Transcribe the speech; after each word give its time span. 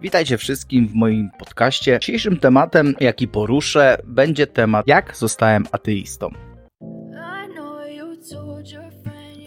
Witajcie 0.00 0.38
wszystkim 0.38 0.88
w 0.88 0.94
moim 0.94 1.30
podcaście. 1.38 1.98
Dzisiejszym 2.00 2.36
tematem, 2.36 2.94
jaki 3.00 3.28
poruszę, 3.28 3.98
będzie 4.04 4.46
temat 4.46 4.86
jak 4.86 5.16
zostałem 5.16 5.64
ateistą. 5.72 6.30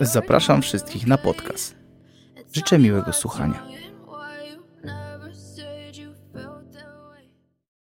Zapraszam 0.01 0.61
wszystkich 0.61 1.07
na 1.07 1.17
podcast. 1.17 1.75
Życzę 2.53 2.79
miłego 2.79 3.13
słuchania. 3.13 3.63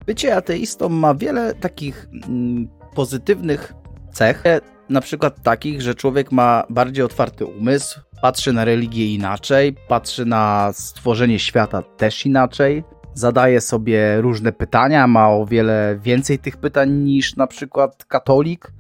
Bycie 0.07 0.37
ateistą 0.37 0.89
ma 0.89 1.15
wiele 1.15 1.55
takich 1.55 2.09
mm, 2.13 2.69
pozytywnych 2.95 3.75
cech, 4.13 4.43
na 4.91 5.01
przykład 5.01 5.43
takich, 5.43 5.83
że 5.83 5.95
człowiek 5.95 6.33
ma 6.33 6.65
bardziej 6.71 7.05
otwarty 7.05 7.47
umysł, 7.47 8.01
patrzy 8.23 8.53
na 8.53 8.65
religię 8.65 9.15
inaczej, 9.15 9.77
patrzy 9.89 10.27
na 10.27 10.71
stworzenie 10.73 11.39
świata 11.39 11.83
też 11.83 12.27
inaczej, 12.27 12.85
zadaje 13.15 13.61
sobie 13.61 14.21
różne 14.21 14.53
pytania, 14.53 15.07
ma 15.07 15.31
o 15.31 15.47
wiele 15.47 15.99
więcej 16.03 16.39
tych 16.39 16.57
pytań 16.57 16.91
niż 16.91 17.37
na 17.37 17.47
przykład 17.47 18.05
katolik, 18.05 18.73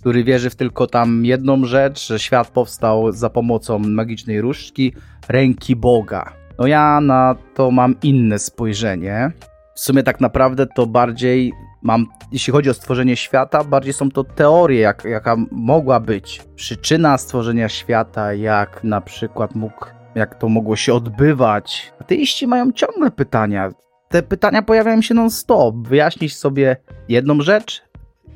który 0.00 0.24
wierzy 0.24 0.50
w 0.50 0.56
tylko 0.56 0.86
tam 0.86 1.24
jedną 1.24 1.64
rzecz, 1.64 2.06
że 2.06 2.18
świat 2.18 2.48
powstał 2.48 3.12
za 3.12 3.30
pomocą 3.30 3.78
magicznej 3.78 4.40
różdżki, 4.40 4.92
ręki 5.28 5.76
Boga. 5.76 6.32
No 6.58 6.66
ja 6.66 7.00
na 7.00 7.36
to 7.54 7.70
mam 7.70 7.94
inne 8.02 8.38
spojrzenie. 8.38 9.32
W 9.74 9.80
sumie 9.80 10.02
tak 10.02 10.20
naprawdę 10.20 10.66
to 10.66 10.86
bardziej 10.86 11.52
mam, 11.82 12.06
jeśli 12.32 12.52
chodzi 12.52 12.70
o 12.70 12.74
stworzenie 12.74 13.16
świata, 13.16 13.64
bardziej 13.64 13.92
są 13.92 14.10
to 14.10 14.24
teorie, 14.24 14.80
jak, 14.80 15.04
jaka 15.04 15.36
mogła 15.50 16.00
być 16.00 16.42
przyczyna 16.54 17.18
stworzenia 17.18 17.68
świata, 17.68 18.34
jak 18.34 18.84
na 18.84 19.00
przykład 19.00 19.54
mógł, 19.54 19.86
jak 20.14 20.34
to 20.34 20.48
mogło 20.48 20.76
się 20.76 20.94
odbywać. 20.94 21.92
Ateiści 22.00 22.46
mają 22.46 22.72
ciągle 22.72 23.10
pytania. 23.10 23.70
Te 24.08 24.22
pytania 24.22 24.62
pojawiają 24.62 25.02
się 25.02 25.14
non-stop. 25.14 25.76
Wyjaśnić 25.76 26.36
sobie 26.36 26.76
jedną 27.08 27.40
rzecz 27.40 27.82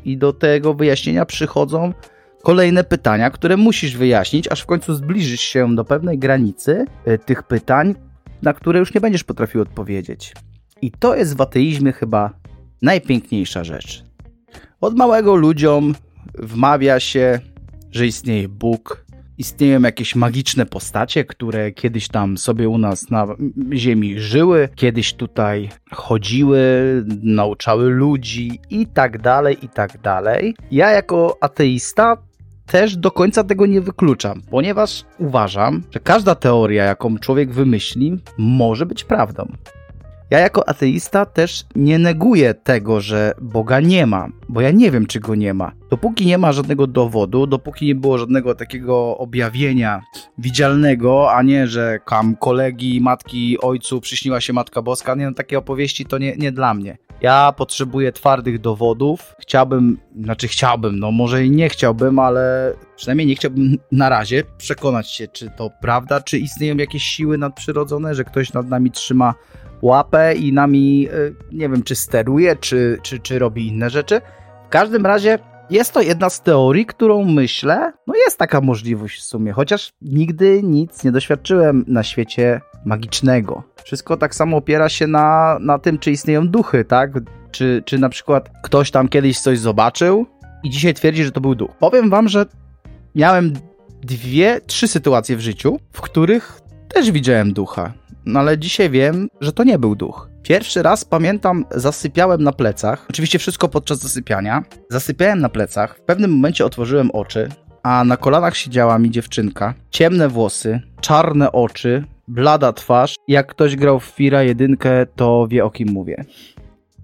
i 0.04 0.16
do 0.16 0.32
tego 0.32 0.74
wyjaśnienia 0.74 1.26
przychodzą 1.26 1.92
kolejne 2.42 2.84
pytania, 2.84 3.30
które 3.30 3.56
musisz 3.56 3.96
wyjaśnić, 3.96 4.48
aż 4.48 4.60
w 4.60 4.66
końcu 4.66 4.94
zbliżysz 4.94 5.40
się 5.40 5.74
do 5.74 5.84
pewnej 5.84 6.18
granicy 6.18 6.84
y, 7.08 7.18
tych 7.18 7.42
pytań, 7.42 7.94
na 8.42 8.52
które 8.52 8.78
już 8.78 8.94
nie 8.94 9.00
będziesz 9.00 9.24
potrafił 9.24 9.62
odpowiedzieć. 9.62 10.34
I 10.82 10.90
to 10.90 11.16
jest 11.16 11.36
w 11.36 11.40
ateizmie 11.40 11.92
chyba 11.92 12.39
najpiękniejsza 12.82 13.64
rzecz. 13.64 14.04
Od 14.80 14.96
małego 14.96 15.34
ludziom 15.34 15.94
wmawia 16.34 17.00
się, 17.00 17.40
że 17.90 18.06
istnieje 18.06 18.48
Bóg, 18.48 19.04
istnieją 19.38 19.82
jakieś 19.82 20.14
magiczne 20.14 20.66
postacie, 20.66 21.24
które 21.24 21.72
kiedyś 21.72 22.08
tam 22.08 22.38
sobie 22.38 22.68
u 22.68 22.78
nas 22.78 23.10
na 23.10 23.26
ziemi 23.72 24.20
żyły, 24.20 24.68
kiedyś 24.74 25.14
tutaj 25.14 25.68
chodziły, 25.92 26.60
nauczały 27.22 27.90
ludzi 27.90 28.60
i 28.70 28.86
tak 28.86 29.20
dalej, 29.20 29.56
i 29.62 29.68
tak 29.68 30.00
dalej. 30.00 30.54
Ja 30.70 30.90
jako 30.90 31.36
ateista 31.40 32.16
też 32.66 32.96
do 32.96 33.10
końca 33.10 33.44
tego 33.44 33.66
nie 33.66 33.80
wykluczam, 33.80 34.42
ponieważ 34.50 35.04
uważam, 35.18 35.82
że 35.90 36.00
każda 36.00 36.34
teoria, 36.34 36.84
jaką 36.84 37.18
człowiek 37.18 37.52
wymyśli, 37.52 38.18
może 38.38 38.86
być 38.86 39.04
prawdą. 39.04 39.52
Ja 40.30 40.38
jako 40.38 40.68
ateista 40.68 41.26
też 41.26 41.64
nie 41.74 41.98
neguję 41.98 42.54
tego, 42.54 43.00
że 43.00 43.32
Boga 43.40 43.80
nie 43.80 44.06
ma, 44.06 44.28
bo 44.48 44.60
ja 44.60 44.70
nie 44.70 44.90
wiem, 44.90 45.06
czy 45.06 45.20
go 45.20 45.34
nie 45.34 45.54
ma. 45.54 45.72
Dopóki 45.90 46.26
nie 46.26 46.38
ma 46.38 46.52
żadnego 46.52 46.86
dowodu, 46.86 47.46
dopóki 47.46 47.86
nie 47.86 47.94
było 47.94 48.18
żadnego 48.18 48.54
takiego 48.54 49.18
objawienia 49.18 50.00
widzialnego, 50.38 51.32
a 51.32 51.42
nie, 51.42 51.66
że 51.66 51.98
kam 52.04 52.36
kolegi, 52.36 53.00
matki, 53.00 53.58
ojcu 53.60 54.00
przyśniła 54.00 54.40
się 54.40 54.52
Matka 54.52 54.82
Boska, 54.82 55.14
nie, 55.14 55.26
no, 55.26 55.34
takie 55.34 55.58
opowieści 55.58 56.06
to 56.06 56.18
nie, 56.18 56.36
nie 56.36 56.52
dla 56.52 56.74
mnie. 56.74 56.98
Ja 57.22 57.52
potrzebuję 57.52 58.12
twardych 58.12 58.60
dowodów. 58.60 59.36
Chciałbym, 59.40 59.98
znaczy 60.24 60.48
chciałbym, 60.48 60.98
no 60.98 61.12
może 61.12 61.44
i 61.44 61.50
nie 61.50 61.68
chciałbym, 61.68 62.18
ale 62.18 62.74
przynajmniej 62.96 63.26
nie 63.26 63.34
chciałbym 63.34 63.78
na 63.92 64.08
razie 64.08 64.44
przekonać 64.58 65.10
się, 65.10 65.28
czy 65.28 65.50
to 65.56 65.70
prawda, 65.80 66.20
czy 66.20 66.38
istnieją 66.38 66.76
jakieś 66.76 67.02
siły 67.02 67.38
nadprzyrodzone, 67.38 68.14
że 68.14 68.24
ktoś 68.24 68.52
nad 68.52 68.68
nami 68.68 68.90
trzyma 68.90 69.34
łapę 69.82 70.34
i 70.34 70.52
nami, 70.52 71.08
e, 71.08 71.12
nie 71.52 71.68
wiem, 71.68 71.82
czy 71.82 71.94
steruje, 71.94 72.56
czy, 72.56 72.98
czy, 73.02 73.18
czy 73.18 73.38
robi 73.38 73.66
inne 73.66 73.90
rzeczy. 73.90 74.20
W 74.66 74.68
każdym 74.68 75.06
razie 75.06 75.38
jest 75.70 75.92
to 75.92 76.00
jedna 76.00 76.30
z 76.30 76.42
teorii, 76.42 76.86
którą 76.86 77.24
myślę, 77.24 77.92
no 78.06 78.14
jest 78.14 78.38
taka 78.38 78.60
możliwość 78.60 79.20
w 79.20 79.24
sumie, 79.24 79.52
chociaż 79.52 79.92
nigdy 80.02 80.62
nic 80.62 81.04
nie 81.04 81.12
doświadczyłem 81.12 81.84
na 81.88 82.02
świecie 82.02 82.60
magicznego. 82.84 83.62
Wszystko 83.84 84.16
tak 84.16 84.34
samo 84.34 84.56
opiera 84.56 84.88
się 84.88 85.06
na, 85.06 85.58
na 85.60 85.78
tym, 85.78 85.98
czy 85.98 86.10
istnieją 86.10 86.48
duchy, 86.48 86.84
tak? 86.84 87.10
Czy, 87.50 87.82
czy 87.84 87.98
na 87.98 88.08
przykład 88.08 88.50
ktoś 88.62 88.90
tam 88.90 89.08
kiedyś 89.08 89.40
coś 89.40 89.58
zobaczył 89.58 90.26
i 90.64 90.70
dzisiaj 90.70 90.94
twierdzi, 90.94 91.24
że 91.24 91.32
to 91.32 91.40
był 91.40 91.54
duch. 91.54 91.70
Powiem 91.78 92.10
wam, 92.10 92.28
że 92.28 92.46
miałem 93.14 93.52
dwie, 94.02 94.60
trzy 94.66 94.88
sytuacje 94.88 95.36
w 95.36 95.40
życiu, 95.40 95.78
w 95.92 96.00
których 96.00 96.60
też 96.88 97.10
widziałem 97.10 97.52
ducha. 97.52 97.92
No 98.26 98.40
ale 98.40 98.58
dzisiaj 98.58 98.90
wiem, 98.90 99.28
że 99.40 99.52
to 99.52 99.64
nie 99.64 99.78
był 99.78 99.96
duch. 99.96 100.29
Pierwszy 100.42 100.82
raz 100.82 101.04
pamiętam, 101.04 101.64
zasypiałem 101.70 102.42
na 102.42 102.52
plecach. 102.52 103.06
Oczywiście 103.10 103.38
wszystko 103.38 103.68
podczas 103.68 103.98
zasypiania. 103.98 104.64
Zasypiałem 104.90 105.40
na 105.40 105.48
plecach. 105.48 105.96
W 105.96 106.00
pewnym 106.00 106.30
momencie 106.30 106.64
otworzyłem 106.64 107.10
oczy, 107.10 107.48
a 107.82 108.04
na 108.04 108.16
kolanach 108.16 108.56
siedziała 108.56 108.98
mi 108.98 109.10
dziewczynka. 109.10 109.74
Ciemne 109.90 110.28
włosy, 110.28 110.80
czarne 111.00 111.52
oczy, 111.52 112.04
blada 112.28 112.72
twarz. 112.72 113.14
Jak 113.28 113.46
ktoś 113.46 113.76
grał 113.76 114.00
w 114.00 114.04
Fira 114.04 114.42
jedynkę, 114.42 115.06
to 115.16 115.46
wie 115.50 115.64
o 115.64 115.70
kim 115.70 115.88
mówię. 115.88 116.24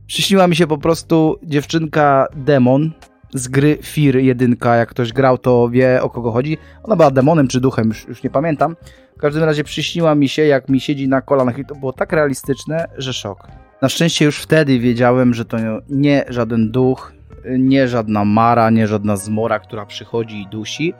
Przyśniła 0.06 0.46
mi 0.48 0.56
się 0.56 0.66
po 0.66 0.78
prostu 0.78 1.38
dziewczynka 1.42 2.26
demon 2.36 2.92
z 3.34 3.48
gry 3.48 3.78
Fir 3.82 4.16
jedynka. 4.16 4.76
Jak 4.76 4.88
ktoś 4.88 5.12
grał, 5.12 5.38
to 5.38 5.68
wie 5.68 6.02
o 6.02 6.10
kogo 6.10 6.32
chodzi. 6.32 6.58
Ona 6.82 6.96
była 6.96 7.10
demonem 7.10 7.48
czy 7.48 7.60
duchem, 7.60 7.88
już, 7.88 8.08
już 8.08 8.22
nie 8.22 8.30
pamiętam. 8.30 8.76
W 9.16 9.20
każdym 9.20 9.44
razie 9.44 9.64
przyśniła 9.64 10.14
mi 10.14 10.28
się, 10.28 10.46
jak 10.46 10.68
mi 10.68 10.80
siedzi 10.80 11.08
na 11.08 11.20
kolanach 11.20 11.58
i 11.58 11.64
to 11.64 11.74
było 11.74 11.92
tak 11.92 12.12
realistyczne, 12.12 12.88
że 12.96 13.12
szok. 13.12 13.48
Na 13.82 13.88
szczęście 13.88 14.24
już 14.24 14.38
wtedy 14.38 14.78
wiedziałem, 14.78 15.34
że 15.34 15.44
to 15.44 15.56
nie 15.88 16.24
żaden 16.28 16.70
duch, 16.70 17.12
nie 17.58 17.88
żadna 17.88 18.24
mara, 18.24 18.70
nie 18.70 18.86
żadna 18.86 19.16
zmora, 19.16 19.58
która 19.58 19.86
przychodzi 19.86 20.42
i 20.42 20.46
dusi, 20.46 20.94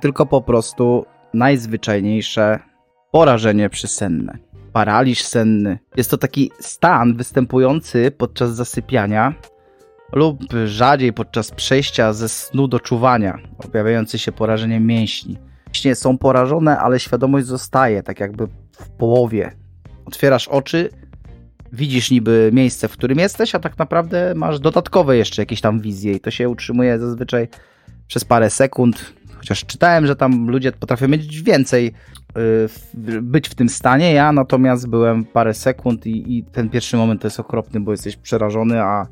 tylko 0.00 0.26
po 0.26 0.42
prostu 0.42 1.06
najzwyczajniejsze 1.34 2.58
porażenie 3.12 3.70
przysenne. 3.70 4.38
Paraliż 4.72 5.22
senny. 5.22 5.78
Jest 5.96 6.10
to 6.10 6.18
taki 6.18 6.50
stan 6.60 7.16
występujący 7.16 8.10
podczas 8.10 8.54
zasypiania 8.54 9.34
lub 10.12 10.42
rzadziej 10.64 11.12
podczas 11.12 11.50
przejścia 11.50 12.12
ze 12.12 12.28
snu 12.28 12.68
do 12.68 12.80
czuwania, 12.80 13.38
objawiający 13.58 14.18
się 14.18 14.32
porażeniem 14.32 14.86
mięśni 14.86 15.38
mięśnie 15.72 15.94
są 15.94 16.18
porażone, 16.18 16.78
ale 16.78 17.00
świadomość 17.00 17.46
zostaje, 17.46 18.02
tak 18.02 18.20
jakby 18.20 18.46
w 18.72 18.88
połowie. 18.88 19.52
Otwierasz 20.04 20.48
oczy, 20.48 20.90
widzisz 21.72 22.10
niby 22.10 22.50
miejsce, 22.52 22.88
w 22.88 22.92
którym 22.92 23.18
jesteś, 23.18 23.54
a 23.54 23.58
tak 23.58 23.78
naprawdę 23.78 24.34
masz 24.36 24.60
dodatkowe 24.60 25.16
jeszcze 25.16 25.42
jakieś 25.42 25.60
tam 25.60 25.80
wizje 25.80 26.12
i 26.12 26.20
to 26.20 26.30
się 26.30 26.48
utrzymuje 26.48 26.98
zazwyczaj 26.98 27.48
przez 28.06 28.24
parę 28.24 28.50
sekund. 28.50 29.12
Chociaż 29.36 29.64
czytałem, 29.64 30.06
że 30.06 30.16
tam 30.16 30.50
ludzie 30.50 30.72
potrafią 30.72 31.08
mieć 31.08 31.42
więcej, 31.42 31.92
yy, 33.04 33.22
być 33.22 33.48
w 33.48 33.54
tym 33.54 33.68
stanie. 33.68 34.12
Ja 34.12 34.32
natomiast 34.32 34.88
byłem 34.88 35.24
parę 35.24 35.54
sekund 35.54 36.06
i, 36.06 36.38
i 36.38 36.44
ten 36.44 36.70
pierwszy 36.70 36.96
moment 36.96 37.20
to 37.20 37.26
jest 37.26 37.40
okropny, 37.40 37.80
bo 37.80 37.90
jesteś 37.90 38.16
przerażony, 38.16 38.82
a 38.82 39.06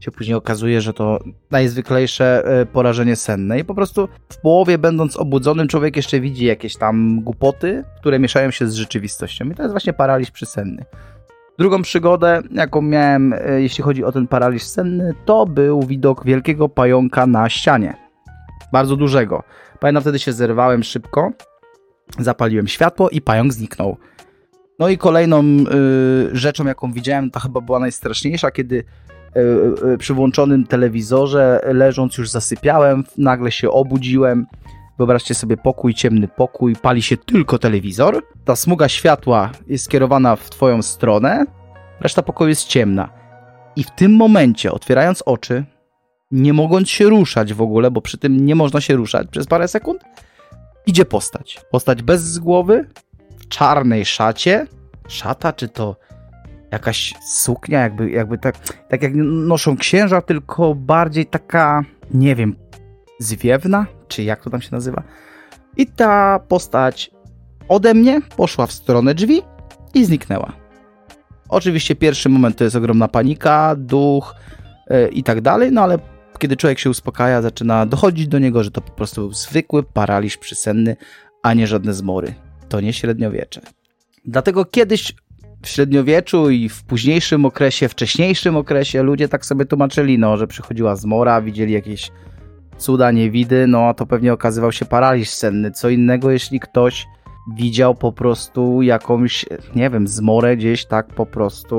się 0.00 0.10
później 0.10 0.36
okazuje, 0.36 0.80
że 0.80 0.92
to 0.92 1.18
najzwyklejsze 1.50 2.44
e, 2.44 2.66
porażenie 2.66 3.16
senne 3.16 3.58
i 3.58 3.64
po 3.64 3.74
prostu 3.74 4.08
w 4.28 4.36
połowie 4.36 4.78
będąc 4.78 5.16
obudzonym 5.16 5.68
człowiek 5.68 5.96
jeszcze 5.96 6.20
widzi 6.20 6.44
jakieś 6.44 6.76
tam 6.76 7.20
głupoty, 7.20 7.84
które 8.00 8.18
mieszają 8.18 8.50
się 8.50 8.66
z 8.66 8.74
rzeczywistością 8.74 9.50
i 9.50 9.54
to 9.54 9.62
jest 9.62 9.72
właśnie 9.72 9.92
paraliż 9.92 10.30
przysenny. 10.30 10.84
Drugą 11.58 11.82
przygodę, 11.82 12.42
jaką 12.50 12.82
miałem, 12.82 13.32
e, 13.32 13.62
jeśli 13.62 13.84
chodzi 13.84 14.04
o 14.04 14.12
ten 14.12 14.26
paraliż 14.26 14.62
senny, 14.62 15.14
to 15.24 15.46
był 15.46 15.82
widok 15.82 16.24
wielkiego 16.24 16.68
pająka 16.68 17.26
na 17.26 17.48
ścianie. 17.48 17.96
Bardzo 18.72 18.96
dużego. 18.96 19.42
Pamiętam, 19.80 20.02
wtedy 20.02 20.18
się 20.18 20.32
zerwałem 20.32 20.82
szybko, 20.82 21.32
zapaliłem 22.18 22.68
światło 22.68 23.10
i 23.10 23.20
pająk 23.20 23.52
zniknął. 23.52 23.96
No 24.78 24.88
i 24.88 24.98
kolejną 24.98 25.42
y, 25.42 25.64
rzeczą, 26.32 26.66
jaką 26.66 26.92
widziałem, 26.92 27.30
to 27.30 27.40
chyba 27.40 27.60
była 27.60 27.78
najstraszniejsza, 27.78 28.50
kiedy 28.50 28.84
przy 29.98 30.14
włączonym 30.14 30.66
telewizorze, 30.66 31.60
leżąc 31.64 32.18
już 32.18 32.30
zasypiałem, 32.30 33.04
nagle 33.18 33.52
się 33.52 33.70
obudziłem. 33.70 34.46
Wyobraźcie 34.98 35.34
sobie 35.34 35.56
pokój, 35.56 35.94
ciemny 35.94 36.28
pokój, 36.28 36.76
pali 36.76 37.02
się 37.02 37.16
tylko 37.16 37.58
telewizor. 37.58 38.22
Ta 38.44 38.56
smuga 38.56 38.88
światła 38.88 39.50
jest 39.66 39.84
skierowana 39.84 40.36
w 40.36 40.50
twoją 40.50 40.82
stronę, 40.82 41.44
reszta 42.00 42.22
pokoju 42.22 42.48
jest 42.48 42.66
ciemna. 42.66 43.08
I 43.76 43.84
w 43.84 43.90
tym 43.90 44.12
momencie, 44.12 44.72
otwierając 44.72 45.22
oczy, 45.26 45.64
nie 46.30 46.52
mogąc 46.52 46.90
się 46.90 47.04
ruszać 47.08 47.54
w 47.54 47.62
ogóle, 47.62 47.90
bo 47.90 48.00
przy 48.00 48.18
tym 48.18 48.46
nie 48.46 48.54
można 48.54 48.80
się 48.80 48.96
ruszać 48.96 49.28
przez 49.28 49.46
parę 49.46 49.68
sekund, 49.68 50.04
idzie 50.86 51.04
postać. 51.04 51.60
Postać 51.70 52.02
bez 52.02 52.38
głowy, 52.38 52.88
w 53.38 53.48
czarnej 53.48 54.04
szacie. 54.04 54.66
Szata, 55.08 55.52
czy 55.52 55.68
to 55.68 55.96
jakaś 56.72 57.14
suknia, 57.26 57.80
jakby, 57.80 58.10
jakby 58.10 58.38
tak, 58.38 58.56
tak 58.88 59.02
jak 59.02 59.12
noszą 59.14 59.76
księża, 59.76 60.22
tylko 60.22 60.74
bardziej 60.74 61.26
taka, 61.26 61.84
nie 62.10 62.36
wiem, 62.36 62.56
zwiewna, 63.18 63.86
czy 64.08 64.22
jak 64.22 64.44
to 64.44 64.50
tam 64.50 64.60
się 64.60 64.68
nazywa. 64.72 65.02
I 65.76 65.86
ta 65.86 66.38
postać 66.38 67.10
ode 67.68 67.94
mnie 67.94 68.20
poszła 68.36 68.66
w 68.66 68.72
stronę 68.72 69.14
drzwi 69.14 69.42
i 69.94 70.04
zniknęła. 70.04 70.52
Oczywiście 71.48 71.96
pierwszy 71.96 72.28
moment 72.28 72.56
to 72.56 72.64
jest 72.64 72.76
ogromna 72.76 73.08
panika, 73.08 73.74
duch 73.76 74.34
yy, 74.90 75.08
i 75.08 75.22
tak 75.22 75.40
dalej, 75.40 75.72
no 75.72 75.82
ale 75.82 75.98
kiedy 76.38 76.56
człowiek 76.56 76.78
się 76.78 76.90
uspokaja, 76.90 77.42
zaczyna 77.42 77.86
dochodzić 77.86 78.28
do 78.28 78.38
niego, 78.38 78.64
że 78.64 78.70
to 78.70 78.80
po 78.80 78.92
prostu 78.92 79.20
był 79.20 79.32
zwykły 79.32 79.82
paraliż 79.82 80.36
przysenny, 80.36 80.96
a 81.42 81.54
nie 81.54 81.66
żadne 81.66 81.94
zmory. 81.94 82.34
To 82.68 82.80
nie 82.80 82.92
średniowiecze. 82.92 83.60
Dlatego 84.24 84.64
kiedyś 84.64 85.14
w 85.62 85.68
średniowieczu 85.68 86.50
i 86.50 86.68
w 86.68 86.84
późniejszym 86.84 87.44
okresie, 87.44 87.88
wcześniejszym 87.88 88.56
okresie 88.56 89.02
ludzie 89.02 89.28
tak 89.28 89.46
sobie 89.46 89.64
tłumaczyli, 89.64 90.18
no, 90.18 90.36
że 90.36 90.46
przychodziła 90.46 90.96
zmora, 90.96 91.42
widzieli 91.42 91.72
jakieś 91.72 92.10
cuda, 92.78 93.10
niewidy, 93.10 93.66
no 93.66 93.94
to 93.94 94.06
pewnie 94.06 94.32
okazywał 94.32 94.72
się 94.72 94.84
paraliż 94.84 95.28
senny. 95.28 95.70
Co 95.70 95.88
innego, 95.88 96.30
jeśli 96.30 96.60
ktoś 96.60 97.06
widział 97.54 97.94
po 97.94 98.12
prostu 98.12 98.82
jakąś, 98.82 99.46
nie 99.74 99.90
wiem, 99.90 100.08
zmorę 100.08 100.56
gdzieś 100.56 100.86
tak 100.86 101.06
po 101.06 101.26
prostu, 101.26 101.78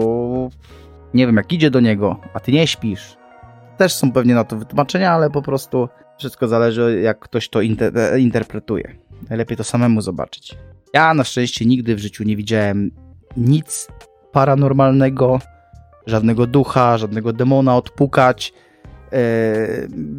nie 1.13 1.25
wiem, 1.25 1.35
jak 1.35 1.53
idzie 1.53 1.71
do 1.71 1.79
niego, 1.79 2.19
a 2.33 2.39
ty 2.39 2.51
nie 2.51 2.67
śpisz. 2.67 3.17
Też 3.77 3.93
są 3.93 4.11
pewnie 4.11 4.35
na 4.35 4.43
to 4.43 4.57
wytłumaczenia, 4.57 5.11
ale 5.11 5.29
po 5.29 5.41
prostu 5.41 5.89
wszystko 6.17 6.47
zależy, 6.47 7.01
jak 7.03 7.19
ktoś 7.19 7.49
to 7.49 7.61
inter 7.61 8.19
interpretuje. 8.19 8.95
Najlepiej 9.29 9.57
to 9.57 9.63
samemu 9.63 10.01
zobaczyć. 10.01 10.57
Ja 10.93 11.13
na 11.13 11.23
szczęście 11.23 11.65
nigdy 11.65 11.95
w 11.95 11.99
życiu 11.99 12.23
nie 12.23 12.35
widziałem 12.35 12.91
nic 13.37 13.87
paranormalnego, 14.31 15.39
żadnego 16.07 16.47
ducha, 16.47 16.97
żadnego 16.97 17.33
demona 17.33 17.75
odpukać. 17.75 18.53
Yy, 19.11 19.17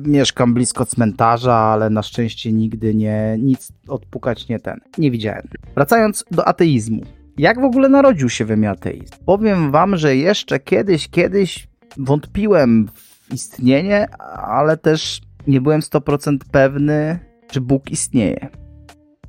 mieszkam 0.06 0.54
blisko 0.54 0.86
cmentarza, 0.86 1.54
ale 1.54 1.90
na 1.90 2.02
szczęście 2.02 2.52
nigdy 2.52 2.94
nie, 2.94 3.36
nic 3.38 3.72
odpukać 3.88 4.48
nie 4.48 4.60
ten, 4.60 4.80
nie 4.98 5.10
widziałem. 5.10 5.48
Wracając 5.74 6.24
do 6.30 6.48
ateizmu. 6.48 7.02
Jak 7.38 7.60
w 7.60 7.64
ogóle 7.64 7.88
narodził 7.88 8.28
się 8.28 8.44
we 8.44 8.56
mnie 8.56 8.70
ateizm? 8.70 9.14
Powiem 9.26 9.70
wam, 9.70 9.96
że 9.96 10.16
jeszcze 10.16 10.60
kiedyś, 10.60 11.08
kiedyś 11.08 11.68
wątpiłem 11.96 12.88
w 12.88 13.32
istnienie, 13.34 14.08
ale 14.36 14.76
też 14.76 15.20
nie 15.46 15.60
byłem 15.60 15.80
100% 15.80 16.36
pewny, 16.50 17.18
czy 17.50 17.60
Bóg 17.60 17.90
istnieje 17.90 18.61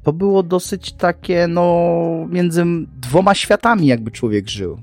to 0.04 0.14
było 0.14 0.44
dosyć 0.44 0.94
takie, 0.94 1.48
no, 1.48 2.28
między 2.30 2.66
dwoma 3.02 3.36
światami 3.36 3.88
jakby 3.88 4.12
człowiek 4.12 4.50
żył. 4.50 4.80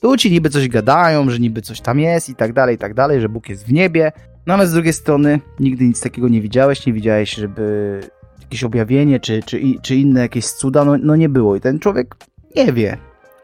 Tu 0.00 0.16
ci 0.16 0.30
niby 0.30 0.50
coś 0.50 0.68
gadają, 0.68 1.30
że 1.30 1.38
niby 1.38 1.62
coś 1.62 1.80
tam 1.80 2.00
jest 2.00 2.28
i 2.28 2.34
tak 2.34 2.52
dalej, 2.52 2.74
i 2.74 2.78
tak 2.78 2.94
dalej, 2.94 3.20
że 3.20 3.28
Bóg 3.28 3.48
jest 3.48 3.66
w 3.66 3.72
niebie, 3.72 4.12
no 4.46 4.54
ale 4.54 4.66
z 4.66 4.72
drugiej 4.72 4.92
strony 4.92 5.40
nigdy 5.60 5.84
nic 5.84 6.00
takiego 6.00 6.28
nie 6.28 6.40
widziałeś, 6.40 6.86
nie 6.86 6.92
widziałeś, 6.92 7.34
żeby 7.34 8.00
jakieś 8.40 8.64
objawienie 8.64 9.20
czy, 9.20 9.42
czy, 9.42 9.60
czy 9.82 9.96
inne 9.96 10.20
jakieś 10.20 10.46
cuda, 10.46 10.84
no, 10.84 10.96
no 10.98 11.16
nie 11.16 11.28
było 11.28 11.56
i 11.56 11.60
ten 11.60 11.78
człowiek 11.78 12.16
nie 12.56 12.72
wie. 12.72 12.96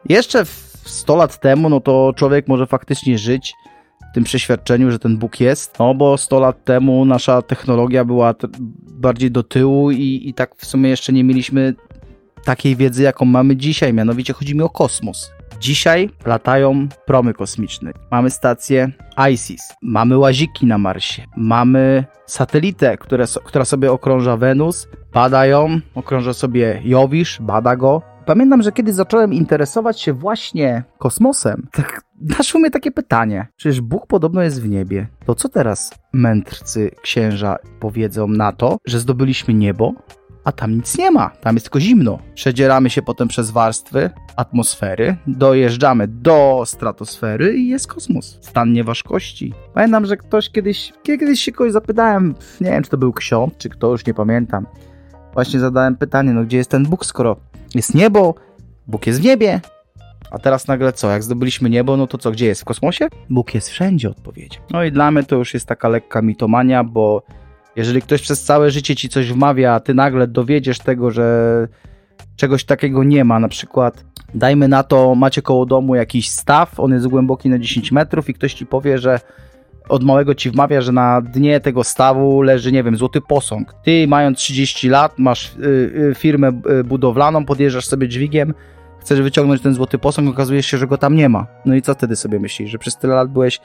Jeszcze 0.08 0.44
100 0.84 1.16
lat 1.16 1.40
temu, 1.40 1.68
no 1.68 1.80
to 1.80 2.12
człowiek 2.16 2.48
może 2.48 2.66
faktycznie 2.66 3.18
żyć 3.18 3.54
tym 4.14 4.24
przeświadczeniu, 4.24 4.90
że 4.90 4.98
ten 4.98 5.16
Bóg 5.16 5.40
jest, 5.40 5.78
no 5.78 5.94
bo 5.94 6.18
100 6.18 6.40
lat 6.40 6.64
temu 6.64 7.04
nasza 7.04 7.42
technologia 7.42 8.04
była 8.04 8.34
bardziej 8.92 9.30
do 9.30 9.42
tyłu 9.42 9.90
i, 9.90 10.22
i 10.24 10.34
tak 10.34 10.56
w 10.56 10.66
sumie 10.66 10.90
jeszcze 10.90 11.12
nie 11.12 11.24
mieliśmy 11.24 11.74
takiej 12.44 12.76
wiedzy, 12.76 13.02
jaką 13.02 13.24
mamy 13.24 13.56
dzisiaj, 13.56 13.92
mianowicie 13.92 14.32
chodzi 14.32 14.54
mi 14.54 14.62
o 14.62 14.68
kosmos. 14.68 15.30
Dzisiaj 15.60 16.10
latają 16.26 16.88
promy 17.06 17.34
kosmiczne. 17.34 17.92
Mamy 18.10 18.30
stację 18.30 18.92
ISIS, 19.32 19.72
mamy 19.82 20.18
łaziki 20.18 20.66
na 20.66 20.78
Marsie, 20.78 21.22
mamy 21.36 22.04
satelitę, 22.26 22.96
które, 22.96 23.24
która 23.44 23.64
sobie 23.64 23.92
okrąża 23.92 24.36
Wenus, 24.36 24.88
badają, 25.12 25.80
okrąża 25.94 26.32
sobie 26.32 26.82
Jowisz, 26.84 27.38
bada 27.40 27.76
go, 27.76 28.02
Pamiętam, 28.26 28.62
że 28.62 28.72
kiedy 28.72 28.92
zacząłem 28.92 29.34
interesować 29.34 30.00
się 30.00 30.12
właśnie 30.12 30.84
kosmosem, 30.98 31.68
tak 31.72 32.02
naszło 32.38 32.60
mnie 32.60 32.70
takie 32.70 32.90
pytanie. 32.90 33.46
Przecież 33.56 33.80
Bóg 33.80 34.06
podobno 34.06 34.42
jest 34.42 34.62
w 34.62 34.68
niebie. 34.68 35.06
To 35.26 35.34
co 35.34 35.48
teraz 35.48 35.94
mędrcy 36.12 36.90
księża 37.02 37.56
powiedzą 37.80 38.28
na 38.28 38.52
to, 38.52 38.78
że 38.86 39.00
zdobyliśmy 39.00 39.54
niebo, 39.54 39.94
a 40.44 40.52
tam 40.52 40.74
nic 40.74 40.98
nie 40.98 41.10
ma, 41.10 41.30
tam 41.30 41.56
jest 41.56 41.66
tylko 41.66 41.80
zimno. 41.80 42.18
Przedzieramy 42.34 42.90
się 42.90 43.02
potem 43.02 43.28
przez 43.28 43.50
warstwy 43.50 44.10
atmosfery, 44.36 45.16
dojeżdżamy 45.26 46.08
do 46.08 46.62
stratosfery 46.66 47.56
i 47.56 47.68
jest 47.68 47.86
kosmos. 47.86 48.38
Stan 48.40 48.72
nieważkości. 48.72 49.54
Pamiętam, 49.74 50.06
że 50.06 50.16
ktoś 50.16 50.50
kiedyś, 50.50 50.92
kiedyś 51.02 51.40
się 51.40 51.52
kogoś 51.52 51.72
zapytałem, 51.72 52.34
nie 52.60 52.70
wiem 52.70 52.82
czy 52.82 52.90
to 52.90 52.98
był 52.98 53.12
ksiądz, 53.12 53.56
czy 53.58 53.68
kto, 53.68 53.90
już 53.90 54.06
nie 54.06 54.14
pamiętam. 54.14 54.66
Właśnie 55.36 55.60
zadałem 55.60 55.96
pytanie, 55.96 56.32
no 56.32 56.44
gdzie 56.44 56.56
jest 56.56 56.70
ten 56.70 56.86
Bóg, 56.86 57.06
skoro 57.06 57.36
jest 57.74 57.94
niebo, 57.94 58.34
Bóg 58.86 59.06
jest 59.06 59.20
w 59.20 59.24
niebie. 59.24 59.60
A 60.30 60.38
teraz 60.38 60.68
nagle 60.68 60.92
co? 60.92 61.10
Jak 61.10 61.22
zdobyliśmy 61.22 61.70
niebo, 61.70 61.96
no 61.96 62.06
to 62.06 62.18
co, 62.18 62.30
gdzie 62.30 62.46
jest? 62.46 62.60
W 62.60 62.64
kosmosie? 62.64 63.08
Bóg 63.30 63.54
jest 63.54 63.68
wszędzie, 63.68 64.10
odpowiedź. 64.10 64.60
No 64.70 64.84
i 64.84 64.92
dla 64.92 65.10
mnie 65.10 65.24
to 65.24 65.36
już 65.36 65.54
jest 65.54 65.66
taka 65.66 65.88
lekka 65.88 66.22
mitomania, 66.22 66.84
bo 66.84 67.22
jeżeli 67.76 68.02
ktoś 68.02 68.22
przez 68.22 68.44
całe 68.44 68.70
życie 68.70 68.96
ci 68.96 69.08
coś 69.08 69.32
wmawia, 69.32 69.72
a 69.72 69.80
ty 69.80 69.94
nagle 69.94 70.26
dowiedziesz 70.26 70.78
tego, 70.78 71.10
że 71.10 71.68
czegoś 72.36 72.64
takiego 72.64 73.04
nie 73.04 73.24
ma, 73.24 73.38
na 73.40 73.48
przykład 73.48 74.04
dajmy 74.34 74.68
na 74.68 74.82
to, 74.82 75.14
macie 75.14 75.42
koło 75.42 75.66
domu 75.66 75.94
jakiś 75.94 76.28
staw, 76.28 76.80
on 76.80 76.92
jest 76.92 77.06
głęboki 77.06 77.48
na 77.48 77.58
10 77.58 77.92
metrów 77.92 78.28
i 78.28 78.34
ktoś 78.34 78.54
ci 78.54 78.66
powie, 78.66 78.98
że 78.98 79.20
od 79.88 80.04
małego 80.04 80.34
ci 80.34 80.50
wmawia, 80.50 80.80
że 80.80 80.92
na 80.92 81.20
dnie 81.20 81.60
tego 81.60 81.84
stawu 81.84 82.42
leży, 82.42 82.72
nie 82.72 82.82
wiem, 82.82 82.96
złoty 82.96 83.20
posąg. 83.20 83.74
Ty, 83.82 84.06
mając 84.08 84.38
30 84.38 84.88
lat, 84.88 85.18
masz 85.18 85.56
y, 85.56 85.62
y, 86.10 86.14
firmę 86.14 86.60
y, 86.80 86.84
budowlaną, 86.84 87.44
podjeżdżasz 87.44 87.86
sobie 87.86 88.08
dźwigiem, 88.08 88.54
chcesz 89.00 89.20
wyciągnąć 89.20 89.62
ten 89.62 89.74
złoty 89.74 89.98
posąg, 89.98 90.30
okazuje 90.30 90.62
się, 90.62 90.78
że 90.78 90.86
go 90.86 90.98
tam 90.98 91.16
nie 91.16 91.28
ma. 91.28 91.46
No 91.64 91.74
i 91.74 91.82
co 91.82 91.94
wtedy 91.94 92.16
sobie 92.16 92.40
myślisz? 92.40 92.70
Że 92.70 92.78
przez 92.78 92.96
tyle 92.96 93.14
lat 93.14 93.28
byłeś 93.28 93.60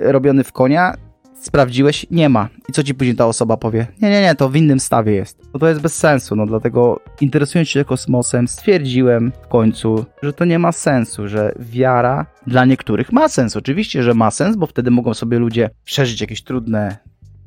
robiony 0.00 0.44
w 0.44 0.52
konia 0.52 0.94
sprawdziłeś, 1.40 2.06
nie 2.10 2.28
ma. 2.28 2.48
I 2.68 2.72
co 2.72 2.82
ci 2.82 2.94
później 2.94 3.16
ta 3.16 3.26
osoba 3.26 3.56
powie? 3.56 3.86
Nie, 4.02 4.10
nie, 4.10 4.22
nie, 4.22 4.34
to 4.34 4.48
w 4.48 4.56
innym 4.56 4.80
stawie 4.80 5.12
jest. 5.12 5.38
No 5.54 5.60
to 5.60 5.68
jest 5.68 5.80
bez 5.80 5.96
sensu, 5.96 6.36
no 6.36 6.46
dlatego 6.46 7.00
interesując 7.20 7.68
się 7.68 7.84
kosmosem 7.84 8.48
stwierdziłem 8.48 9.32
w 9.42 9.48
końcu, 9.48 10.04
że 10.22 10.32
to 10.32 10.44
nie 10.44 10.58
ma 10.58 10.72
sensu, 10.72 11.28
że 11.28 11.54
wiara 11.58 12.26
dla 12.46 12.64
niektórych 12.64 13.12
ma 13.12 13.28
sens. 13.28 13.56
Oczywiście, 13.56 14.02
że 14.02 14.14
ma 14.14 14.30
sens, 14.30 14.56
bo 14.56 14.66
wtedy 14.66 14.90
mogą 14.90 15.14
sobie 15.14 15.38
ludzie 15.38 15.70
przeżyć 15.84 16.20
jakieś 16.20 16.42
trudne 16.42 16.96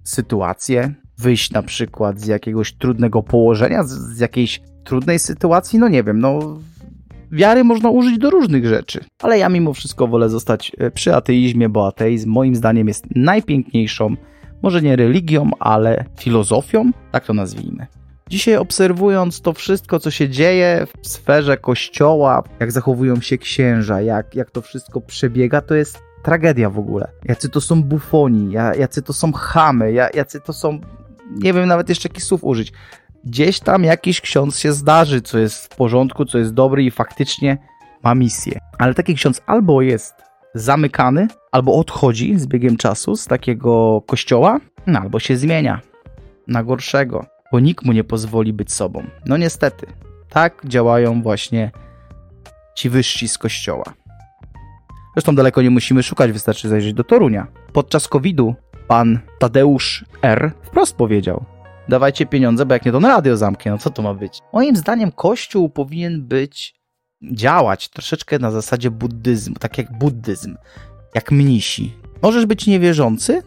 sytuacje, 0.04 0.94
wyjść 1.18 1.52
na 1.52 1.64
przykład 1.64 2.20
z 2.20 2.28
jakiegoś 2.28 2.74
trudnego 2.74 3.24
położenia, 3.24 3.84
z, 3.84 3.92
z 3.92 4.20
jakiejś 4.20 4.62
trudnej 4.84 5.20
sytuacji, 5.20 5.80
no 5.80 5.88
nie 5.88 6.04
wiem, 6.04 6.20
no 6.20 6.60
wiary 7.34 7.64
można 7.64 7.90
użyć 7.90 8.18
do 8.18 8.30
różnych 8.30 8.68
rzeczy. 8.68 9.06
Ale 9.22 9.38
ja 9.38 9.50
mimo 9.50 9.74
wszystko 9.74 10.08
wolę 10.08 10.30
zostać 10.30 10.72
e, 10.78 10.92
przy 10.92 11.16
ateizmie, 11.16 11.70
bo 11.70 11.88
ateizm 11.88 12.30
moim 12.30 12.56
zdaniem 12.56 12.88
jest 12.88 13.06
najpiękniejszą, 13.16 14.16
może 14.62 14.82
nie 14.82 14.96
religią, 14.96 15.50
ale 15.60 16.06
filozofią, 16.20 16.92
tak 17.12 17.26
to 17.26 17.34
nazwijmy. 17.34 17.88
Dzisiaj 18.30 18.56
obserwując 18.56 19.42
to 19.42 19.54
wszystko, 19.54 20.00
co 20.00 20.12
się 20.12 20.30
dzieje 20.30 20.88
w 21.02 21.08
sferze 21.08 21.58
kościoła, 21.58 22.44
jak 22.60 22.72
zachowują 22.72 23.22
się 23.22 23.38
księża, 23.38 24.02
jak, 24.02 24.36
jak 24.36 24.52
to 24.52 24.62
wszystko 24.62 25.02
przebiega, 25.02 25.62
to 25.62 25.76
jest 25.76 26.00
tragedia 26.24 26.70
w 26.70 26.80
ogóle. 26.80 27.12
Jacy 27.26 27.50
to 27.50 27.62
są 27.62 27.84
bufoni, 27.84 28.52
jacy 28.80 29.02
to 29.02 29.14
są 29.14 29.32
chamy, 29.34 29.92
jacy 29.92 30.40
to 30.40 30.54
są... 30.54 30.80
Nie 31.32 31.54
wiem 31.54 31.68
nawet 31.68 31.90
jeszcze 31.90 32.10
jakich 32.10 32.24
słów 32.24 32.44
użyć 32.44 32.74
gdzieś 33.24 33.60
tam 33.60 33.84
jakiś 33.84 34.22
ksiądz 34.22 34.60
się 34.60 34.74
zdarzy, 34.74 35.22
co 35.22 35.40
jest 35.40 35.74
w 35.74 35.78
porządku, 35.78 36.26
co 36.26 36.38
jest 36.38 36.54
dobry 36.54 36.84
i 36.84 36.92
faktycznie 36.92 37.58
ma 38.04 38.16
misję. 38.16 38.60
Ale 38.78 38.94
taki 38.94 39.16
ksiądz 39.16 39.42
albo 39.46 39.82
jest 39.82 40.14
zamykany, 40.54 41.28
albo 41.52 41.76
odchodzi 41.76 42.40
z 42.40 42.48
biegiem 42.48 42.78
czasu 42.78 43.16
z 43.16 43.26
takiego 43.26 44.02
kościoła, 44.08 44.60
no, 44.88 45.00
albo 45.00 45.20
się 45.20 45.38
zmienia 45.38 45.82
na 46.48 46.64
gorszego, 46.64 47.26
bo 47.52 47.60
nikt 47.60 47.86
mu 47.86 47.92
nie 47.92 48.04
pozwoli 48.04 48.54
być 48.54 48.74
sobą. 48.74 49.04
No 49.26 49.38
niestety, 49.38 49.88
tak 50.30 50.62
działają 50.66 51.22
właśnie 51.22 51.72
ci 52.76 52.90
wyżsi 52.90 53.28
z 53.28 53.38
kościoła. 53.38 53.84
Zresztą 55.16 55.36
daleko 55.36 55.62
nie 55.62 55.70
musimy 55.70 56.04
szukać, 56.04 56.32
wystarczy 56.32 56.70
zajrzeć 56.70 56.94
do 56.94 57.04
Torunia. 57.04 57.48
Podczas 57.74 58.08
COVID-u 58.08 58.56
pan 58.88 59.20
Tadeusz 59.40 60.06
R. 60.22 60.52
wprost 60.62 60.96
powiedział, 60.96 61.46
dawajcie 61.90 62.26
pieniądze, 62.26 62.66
bo 62.66 62.74
jak 62.74 62.86
nie 62.86 62.92
to 62.92 63.00
na 63.00 63.08
radio 63.08 63.38
zamknie, 63.38 63.72
no 63.72 63.78
co 63.78 63.90
to 63.90 64.02
ma 64.02 64.14
być? 64.14 64.40
Moim 64.54 64.76
zdaniem 64.76 65.12
kościół 65.12 65.70
powinien 65.70 66.28
być, 66.28 66.76
działać 67.32 67.90
troszeczkę 67.90 68.40
na 68.40 68.52
zasadzie 68.52 68.92
buddyzmu, 68.92 69.56
tak 69.56 69.78
jak 69.78 69.98
buddyzm, 69.98 70.56
jak 71.16 71.32
mnisi. 71.32 71.94
Możesz 72.22 72.46
być 72.46 72.68
niewierzący, 72.68 73.42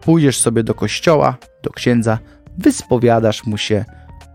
pójdziesz 0.00 0.40
sobie 0.40 0.62
do 0.62 0.74
kościoła, 0.74 1.36
do 1.62 1.70
księdza, 1.70 2.18
wyspowiadasz 2.58 3.44
mu 3.46 3.58
się, 3.58 3.84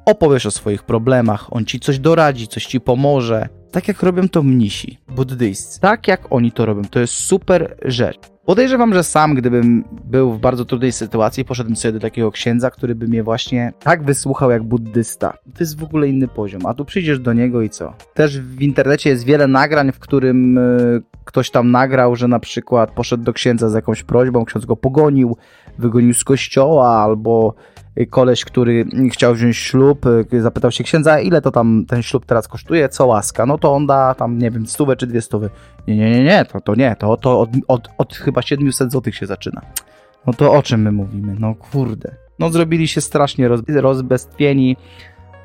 opowiesz 0.06 0.46
o 0.46 0.52
swoich 0.52 0.84
problemach, 0.84 1.54
on 1.54 1.66
ci 1.66 1.80
coś 1.80 2.00
doradzi, 2.00 2.48
coś 2.48 2.66
ci 2.66 2.80
pomoże. 2.82 3.50
tak 3.72 3.88
jak 3.88 4.04
robią 4.04 4.30
to 4.30 4.44
mnisi 4.44 4.98
buddyjscy. 5.08 5.80
Tak 5.80 6.08
jak 6.08 6.32
oni 6.32 6.52
to 6.52 6.66
robią. 6.66 6.82
To 6.84 7.00
jest 7.00 7.14
super 7.14 7.78
rzecz. 7.86 8.35
Podejrzewam, 8.46 8.94
że 8.94 9.04
sam, 9.04 9.36
gdybym 9.36 9.84
był 10.04 10.34
w 10.34 10.40
bardzo 10.40 10.66
trudnej 10.66 10.92
sytuacji, 10.92 11.46
poszedłem 11.46 11.76
sobie 11.76 11.92
do 11.92 12.00
takiego 12.00 12.32
księdza, 12.32 12.72
który 12.72 12.96
by 12.96 13.08
mnie 13.08 13.24
właśnie 13.24 13.74
tak 13.80 14.04
wysłuchał 14.04 14.52
jak 14.52 14.64
buddysta. 14.64 15.32
To 15.32 15.60
jest 15.60 15.80
w 15.80 15.84
ogóle 15.84 16.08
inny 16.08 16.28
poziom, 16.28 16.66
a 16.66 16.74
tu 16.74 16.86
przyjdziesz 16.86 17.20
do 17.20 17.34
niego 17.34 17.62
i 17.62 17.70
co? 17.70 17.94
Też 18.14 18.40
w 18.40 18.62
internecie 18.62 19.10
jest 19.10 19.26
wiele 19.26 19.48
nagrań, 19.48 19.92
w 19.92 20.00
którym 20.00 20.58
y, 20.58 21.02
ktoś 21.26 21.50
tam 21.50 21.72
nagrał, 21.72 22.16
że 22.16 22.28
na 22.28 22.40
przykład 22.40 22.92
poszedł 22.92 23.24
do 23.24 23.34
księdza 23.34 23.70
z 23.70 23.74
jakąś 23.74 24.04
prośbą, 24.04 24.46
ksiądz 24.46 24.66
go 24.66 24.76
pogonił, 24.76 25.38
wygonił 25.78 26.14
z 26.14 26.24
kościoła 26.24 26.90
albo 26.90 27.54
koleś, 28.10 28.46
który 28.46 28.86
chciał 29.12 29.34
wziąć 29.34 29.58
ślub, 29.58 30.06
y, 30.34 30.42
zapytał 30.42 30.72
się 30.72 30.84
księdza, 30.84 31.20
ile 31.20 31.42
to 31.42 31.52
tam 31.52 31.86
ten 31.88 32.04
ślub 32.04 32.26
teraz 32.26 32.48
kosztuje, 32.48 32.90
co 32.90 33.06
łaska, 33.06 33.46
no 33.46 33.58
to 33.58 33.74
on 33.74 33.88
da 33.88 34.14
tam, 34.14 34.38
nie 34.38 34.52
wiem, 34.52 34.68
stówę 34.68 34.96
czy 34.96 35.08
dwie 35.08 35.22
stówy. 35.22 35.50
Nie, 35.88 35.96
nie, 35.96 36.12
nie, 36.12 36.24
nie, 36.24 36.46
to, 36.46 36.62
to 36.62 36.76
nie, 36.76 36.96
to, 37.00 37.18
to 37.18 37.40
od, 37.40 37.50
od, 37.68 37.90
od 37.98 38.16
chyba 38.16 38.42
700 38.42 38.92
złotych 38.92 39.16
się 39.16 39.26
zaczyna. 39.26 39.62
No 40.28 40.34
to 40.34 40.54
o 40.54 40.64
czym 40.64 40.82
my 40.82 40.92
mówimy? 40.92 41.36
No 41.40 41.56
kurde. 41.56 42.16
No 42.40 42.50
zrobili 42.50 42.88
się 42.88 43.02
strasznie 43.02 43.48
roz, 43.48 43.62
rozbestwieni, 43.68 44.78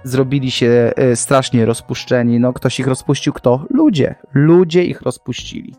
zrobili 0.03 0.51
się 0.51 0.93
y, 1.13 1.17
strasznie 1.17 1.67
rozpuszczeni. 1.67 2.41
No 2.41 2.53
ktoś 2.53 2.81
ich 2.81 2.87
rozpuścił, 2.87 3.33
kto? 3.33 3.67
Ludzie. 3.71 4.15
Ludzie 4.35 4.85
ich 4.85 5.03
rozpuścili. 5.03 5.75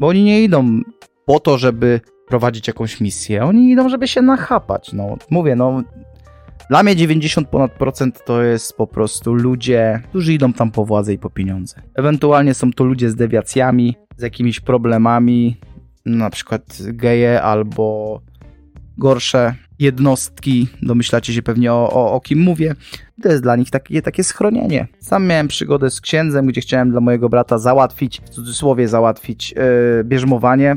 Bo 0.00 0.06
oni 0.06 0.24
nie 0.24 0.42
idą 0.42 0.80
po 1.24 1.40
to, 1.40 1.58
żeby 1.58 2.00
prowadzić 2.26 2.68
jakąś 2.68 3.00
misję. 3.00 3.44
Oni 3.44 3.70
idą, 3.70 3.88
żeby 3.88 4.08
się 4.08 4.22
nachapać. 4.22 4.92
No, 4.92 5.16
mówię, 5.30 5.56
no. 5.56 5.82
Dla 6.70 6.82
mnie 6.82 6.96
90 6.96 7.48
ponad 7.48 7.72
procent 7.72 8.24
to 8.24 8.42
jest 8.42 8.76
po 8.76 8.86
prostu 8.86 9.34
ludzie, 9.34 10.00
którzy 10.08 10.32
idą 10.32 10.52
tam 10.52 10.70
po 10.70 10.84
władzę 10.84 11.12
i 11.12 11.18
po 11.18 11.30
pieniądze. 11.30 11.82
Ewentualnie 11.94 12.54
są 12.54 12.72
to 12.72 12.84
ludzie 12.84 13.10
z 13.10 13.14
dewiacjami, 13.14 13.96
z 14.16 14.22
jakimiś 14.22 14.60
problemami, 14.60 15.56
na 16.06 16.30
przykład 16.30 16.78
geje 16.82 17.42
albo 17.42 18.20
gorsze 18.98 19.54
jednostki, 19.78 20.68
domyślacie 20.82 21.32
się 21.32 21.42
pewnie 21.42 21.72
o, 21.72 21.90
o, 21.92 22.12
o, 22.12 22.20
kim 22.20 22.38
mówię, 22.38 22.74
to 23.22 23.28
jest 23.28 23.42
dla 23.42 23.56
nich 23.56 23.70
takie, 23.70 24.02
takie 24.02 24.24
schronienie. 24.24 24.88
Sam 25.00 25.26
miałem 25.26 25.48
przygodę 25.48 25.90
z 25.90 26.00
księdzem, 26.00 26.46
gdzie 26.46 26.60
chciałem 26.60 26.90
dla 26.90 27.00
mojego 27.00 27.28
brata 27.28 27.58
załatwić, 27.58 28.20
w 28.20 28.28
cudzysłowie 28.28 28.88
załatwić 28.88 29.52
yy, 29.52 30.04
bierzmowanie, 30.04 30.76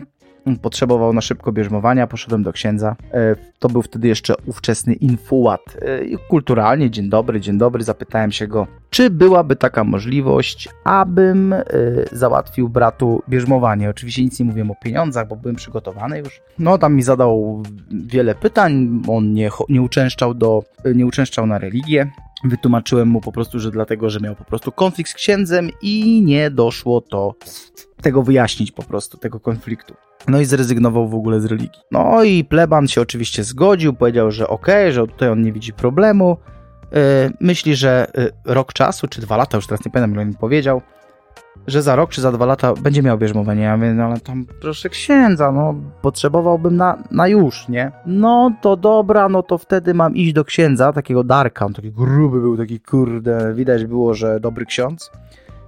potrzebował 0.55 1.13
na 1.13 1.21
szybko 1.21 1.51
bierzmowania, 1.51 2.07
poszedłem 2.07 2.43
do 2.43 2.53
księdza. 2.53 2.95
E, 3.13 3.35
to 3.59 3.69
był 3.69 3.81
wtedy 3.81 4.07
jeszcze 4.07 4.33
ówczesny 4.45 4.93
infułat. 4.93 5.61
E, 5.81 6.17
kulturalnie, 6.29 6.91
dzień 6.91 7.09
dobry, 7.09 7.41
dzień 7.41 7.57
dobry, 7.57 7.83
zapytałem 7.83 8.31
się 8.31 8.47
go, 8.47 8.67
czy 8.89 9.09
byłaby 9.09 9.55
taka 9.55 9.83
możliwość, 9.83 10.69
abym 10.83 11.53
e, 11.53 11.63
załatwił 12.11 12.69
bratu 12.69 13.23
bierzmowanie. 13.29 13.89
Oczywiście 13.89 14.23
nic 14.23 14.39
nie 14.39 14.45
mówiłem 14.45 14.71
o 14.71 14.75
pieniądzach, 14.75 15.27
bo 15.27 15.35
byłem 15.35 15.55
przygotowany 15.55 16.19
już. 16.19 16.41
No, 16.59 16.77
tam 16.77 16.95
mi 16.95 17.03
zadał 17.03 17.63
wiele 17.91 18.35
pytań, 18.35 19.01
on 19.07 19.33
nie, 19.33 19.49
nie, 19.69 19.81
uczęszczał, 19.81 20.33
do, 20.33 20.63
nie 20.95 21.05
uczęszczał 21.05 21.45
na 21.45 21.57
religię. 21.57 22.11
Wytłumaczyłem 22.43 23.07
mu 23.07 23.21
po 23.21 23.31
prostu, 23.31 23.59
że 23.59 23.71
dlatego, 23.71 24.09
że 24.09 24.19
miał 24.19 24.35
po 24.35 24.43
prostu 24.43 24.71
konflikt 24.71 25.11
z 25.11 25.13
księdzem 25.13 25.69
i 25.81 26.21
nie 26.25 26.51
doszło 26.51 27.01
to 27.01 27.35
tego 28.01 28.23
wyjaśnić 28.23 28.71
po 28.71 28.83
prostu, 28.83 29.17
tego 29.17 29.39
konfliktu. 29.39 29.93
No 30.27 30.39
i 30.39 30.45
zrezygnował 30.45 31.07
w 31.07 31.15
ogóle 31.15 31.41
z 31.41 31.45
religii. 31.45 31.81
No 31.91 32.23
i 32.23 32.43
pleban 32.43 32.87
się 32.87 33.01
oczywiście 33.01 33.43
zgodził, 33.43 33.93
powiedział, 33.93 34.31
że 34.31 34.47
okej, 34.47 34.75
okay, 34.75 34.91
że 34.91 35.07
tutaj 35.07 35.29
on 35.29 35.41
nie 35.41 35.53
widzi 35.53 35.73
problemu. 35.73 36.37
Yy, 36.91 36.99
myśli, 37.41 37.75
że 37.75 38.07
yy, 38.17 38.31
rok 38.45 38.73
czasu, 38.73 39.07
czy 39.07 39.21
dwa 39.21 39.37
lata, 39.37 39.57
już 39.57 39.67
teraz 39.67 39.85
nie 39.85 39.91
pamiętam, 39.91 40.13
ile 40.13 40.25
mi 40.25 40.33
powiedział, 40.33 40.81
że 41.67 41.81
za 41.81 41.95
rok 41.95 42.09
czy 42.09 42.21
za 42.21 42.31
dwa 42.31 42.45
lata 42.45 42.73
będzie 42.73 43.03
miał 43.03 43.17
bierzmowanie. 43.17 43.63
Ja 43.63 43.77
mówię, 43.77 43.93
no 43.93 44.03
ale 44.03 44.19
tam 44.19 44.45
proszę 44.61 44.89
księdza, 44.89 45.51
no 45.51 45.75
potrzebowałbym 46.01 46.77
na, 46.77 47.03
na 47.11 47.27
już, 47.27 47.67
nie? 47.69 47.91
No 48.05 48.51
to 48.61 48.77
dobra, 48.77 49.29
no 49.29 49.43
to 49.43 49.57
wtedy 49.57 49.93
mam 49.93 50.15
iść 50.15 50.33
do 50.33 50.45
księdza, 50.45 50.93
takiego 50.93 51.23
Darka, 51.23 51.65
on 51.65 51.73
taki 51.73 51.91
gruby 51.91 52.41
był, 52.41 52.57
taki 52.57 52.79
kurde, 52.79 53.53
widać 53.53 53.85
było, 53.85 54.13
że 54.13 54.39
dobry 54.39 54.65
ksiądz. 54.65 55.11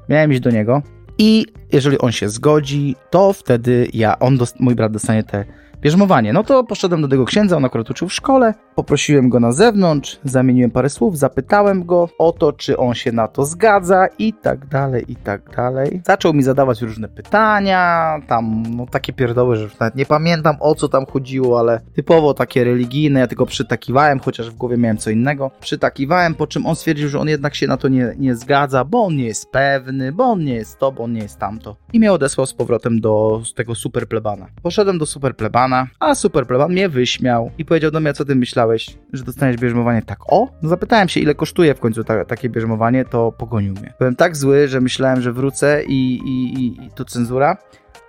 Miałem 0.09 0.31
iść 0.31 0.41
do 0.41 0.51
niego. 0.51 0.81
I 1.19 1.45
jeżeli 1.71 1.97
on 1.97 2.11
się 2.11 2.29
zgodzi, 2.29 2.95
to 3.09 3.33
wtedy 3.33 3.87
ja, 3.93 4.19
on, 4.19 4.37
mój 4.59 4.75
brat 4.75 4.91
dostanie 4.91 5.23
te 5.23 5.45
bierzmowanie. 5.81 6.33
No 6.33 6.43
to 6.43 6.63
poszedłem 6.63 7.01
do 7.01 7.07
tego 7.07 7.25
księdza, 7.25 7.57
on 7.57 7.65
akurat 7.65 7.89
uczył 7.89 8.07
w 8.07 8.13
szkole, 8.13 8.53
poprosiłem 8.75 9.29
go 9.29 9.39
na 9.39 9.51
zewnątrz, 9.51 10.19
zamieniłem 10.23 10.71
parę 10.71 10.89
słów, 10.89 11.17
zapytałem 11.17 11.85
go 11.85 12.09
o 12.19 12.31
to, 12.31 12.53
czy 12.53 12.77
on 12.77 12.93
się 12.93 13.11
na 13.11 13.27
to 13.27 13.45
zgadza 13.45 14.07
i 14.19 14.33
tak 14.33 14.65
dalej, 14.65 15.05
i 15.07 15.15
tak 15.15 15.55
dalej. 15.55 16.01
Zaczął 16.05 16.33
mi 16.33 16.43
zadawać 16.43 16.81
różne 16.81 17.07
pytania, 17.07 18.15
tam 18.27 18.63
no 18.75 18.85
takie 18.85 19.13
pierdoły, 19.13 19.55
że 19.55 19.63
już 19.63 19.79
nawet 19.79 19.95
nie 19.95 20.05
pamiętam 20.05 20.55
o 20.59 20.75
co 20.75 20.89
tam 20.89 21.05
chodziło, 21.05 21.59
ale 21.59 21.81
typowo 21.95 22.33
takie 22.33 22.63
religijne, 22.63 23.19
ja 23.19 23.27
tylko 23.27 23.45
przytakiwałem, 23.45 24.19
chociaż 24.19 24.49
w 24.49 24.55
głowie 24.55 24.77
miałem 24.77 24.97
co 24.97 25.09
innego. 25.09 25.51
Przytakiwałem, 25.59 26.35
po 26.35 26.47
czym 26.47 26.65
on 26.65 26.75
stwierdził, 26.75 27.09
że 27.09 27.19
on 27.19 27.27
jednak 27.27 27.55
się 27.55 27.67
na 27.67 27.77
to 27.77 27.87
nie, 27.87 28.15
nie 28.17 28.35
zgadza, 28.35 28.85
bo 28.85 29.03
on 29.03 29.15
nie 29.15 29.25
jest 29.25 29.51
pewny, 29.51 30.11
bo 30.11 30.23
on 30.23 30.43
nie 30.43 30.55
jest 30.55 30.79
to, 30.79 30.91
bo 30.91 31.03
on 31.03 31.13
nie 31.13 31.21
jest 31.21 31.39
tamto. 31.39 31.75
I 31.93 31.99
mnie 31.99 32.13
odesłał 32.13 32.47
z 32.47 32.53
powrotem 32.53 33.01
do 33.01 33.41
tego 33.55 33.75
super 33.75 34.07
plebana. 34.07 34.47
Poszedłem 34.63 34.97
do 34.97 35.05
super 35.05 35.35
plebana, 35.35 35.87
a 35.99 36.15
super 36.15 36.47
pleban 36.47 36.71
mnie 36.71 36.89
wyśmiał 36.89 37.51
i 37.57 37.65
powiedział 37.65 37.91
do 37.91 37.99
mnie, 37.99 38.13
co 38.13 38.25
ty 38.25 38.35
myślałeś 38.35 38.97
że 39.13 39.23
dostaniesz 39.23 39.57
bierzmowanie 39.57 40.01
tak 40.01 40.19
o? 40.27 40.47
No 40.61 40.69
zapytałem 40.69 41.09
się, 41.09 41.19
ile 41.19 41.35
kosztuje 41.35 41.75
w 41.75 41.79
końcu 41.79 42.03
ta, 42.03 42.25
takie 42.25 42.49
bierzmowanie, 42.49 43.05
to 43.05 43.31
pogonił 43.31 43.73
mnie. 43.73 43.93
Byłem 43.99 44.15
tak 44.15 44.37
zły, 44.37 44.67
że 44.67 44.81
myślałem, 44.81 45.21
że 45.21 45.33
wrócę 45.33 45.83
i, 45.83 46.17
i, 46.17 46.53
i, 46.53 46.85
i 46.85 46.91
tu 46.91 47.05
cenzura. 47.05 47.57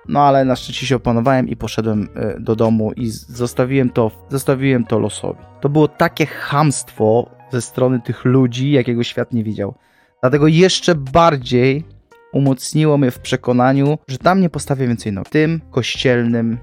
No 0.09 0.21
ale 0.21 0.45
na 0.45 0.57
szczęście 0.57 0.87
się 0.87 0.97
opanowałem 0.97 1.49
i 1.49 1.57
poszedłem 1.57 2.09
e, 2.15 2.41
do 2.41 2.57
domu 2.57 2.93
i 2.93 3.11
zostawiłem 3.11 3.91
to, 3.91 4.11
zostawiłem 4.29 4.85
to 4.85 4.99
losowi. 4.99 5.41
To 5.61 5.69
było 5.69 5.89
takie 5.89 6.27
hamstwo 6.27 7.31
ze 7.53 7.61
strony 7.61 8.01
tych 8.01 8.25
ludzi, 8.25 8.71
jakiego 8.71 9.03
świat 9.03 9.33
nie 9.33 9.45
widział. 9.45 9.75
Dlatego 10.21 10.47
jeszcze 10.47 10.95
bardziej 10.95 11.85
umocniło 12.33 12.99
mnie 12.99 13.11
w 13.11 13.19
przekonaniu, 13.19 13.99
że 14.09 14.19
tam 14.19 14.41
nie 14.41 14.51
postawię 14.51 14.89
więcej 14.89 15.13
nóg. 15.13 15.29
Tym 15.29 15.61
kościelnym 15.71 16.59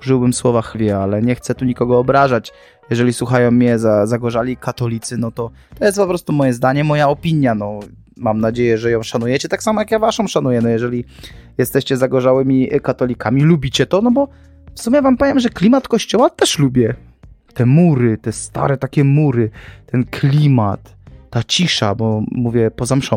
użyłbym 0.00 0.32
słowa 0.32 0.62
chwie, 0.62 0.98
ale 0.98 1.22
nie 1.22 1.34
chcę 1.34 1.54
tu 1.54 1.64
nikogo 1.64 1.98
obrażać 1.98 2.52
jeżeli 2.90 3.12
słuchają 3.12 3.50
mnie 3.50 3.78
za, 3.78 4.06
zagorzali 4.06 4.56
katolicy, 4.56 5.18
no 5.18 5.30
to 5.30 5.50
to 5.78 5.84
jest 5.84 5.98
po 5.98 6.06
prostu 6.06 6.32
moje 6.32 6.52
zdanie, 6.52 6.84
moja 6.84 7.08
opinia, 7.08 7.54
no 7.54 7.80
mam 8.16 8.40
nadzieję, 8.40 8.78
że 8.78 8.90
ją 8.90 9.02
szanujecie, 9.02 9.48
tak 9.48 9.62
samo 9.62 9.80
jak 9.80 9.90
ja 9.90 9.98
waszą 9.98 10.26
szanuję, 10.26 10.60
no 10.60 10.68
jeżeli 10.68 11.04
jesteście 11.58 11.96
zagorzałymi 11.96 12.68
katolikami, 12.82 13.42
lubicie 13.42 13.86
to, 13.86 14.02
no 14.02 14.10
bo 14.10 14.28
w 14.74 14.82
sumie 14.82 15.02
wam 15.02 15.16
powiem, 15.16 15.40
że 15.40 15.48
klimat 15.48 15.88
kościoła 15.88 16.30
też 16.30 16.58
lubię. 16.58 16.94
Te 17.54 17.66
mury, 17.66 18.18
te 18.18 18.32
stare 18.32 18.76
takie 18.76 19.04
mury, 19.04 19.50
ten 19.86 20.04
klimat, 20.04 20.96
ta 21.30 21.42
cisza, 21.42 21.94
bo 21.94 22.22
mówię 22.30 22.70
poza 22.70 22.96
mszą 22.96 23.16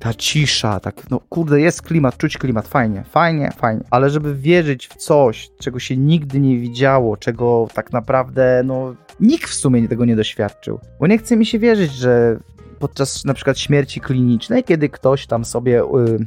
ta 0.00 0.14
cisza, 0.14 0.80
tak, 0.80 1.10
no 1.10 1.20
kurde, 1.28 1.60
jest 1.60 1.82
klimat, 1.82 2.16
czuć 2.16 2.38
klimat, 2.38 2.68
fajnie, 2.68 3.04
fajnie, 3.10 3.50
fajnie, 3.56 3.84
ale 3.90 4.10
żeby 4.10 4.34
wierzyć 4.34 4.88
w 4.88 4.96
coś, 4.96 5.50
czego 5.58 5.78
się 5.78 5.96
nigdy 5.96 6.40
nie 6.40 6.58
widziało, 6.58 7.16
czego 7.16 7.68
tak 7.74 7.92
naprawdę, 7.92 8.62
no, 8.64 8.94
nikt 9.20 9.50
w 9.50 9.54
sumie 9.54 9.88
tego 9.88 10.04
nie 10.04 10.16
doświadczył, 10.16 10.80
bo 11.00 11.06
nie 11.06 11.18
chce 11.18 11.36
mi 11.36 11.46
się 11.46 11.58
wierzyć, 11.58 11.92
że 11.92 12.38
podczas 12.78 13.24
na 13.24 13.34
przykład 13.34 13.58
śmierci 13.58 14.00
klinicznej, 14.00 14.64
kiedy 14.64 14.88
ktoś 14.88 15.26
tam 15.26 15.44
sobie... 15.44 15.72
Yy, 15.72 16.26